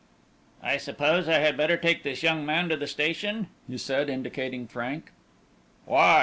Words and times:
"I 0.63 0.77
suppose 0.77 1.29
I 1.29 1.37
had 1.37 1.55
better 1.55 1.77
take 1.77 2.01
this 2.01 2.23
young 2.23 2.43
man 2.43 2.69
to 2.69 2.75
the 2.75 2.87
station?" 2.87 3.49
he 3.67 3.77
said, 3.77 4.09
indicating 4.09 4.65
Frank. 4.65 5.11
"Why?" 5.85 6.19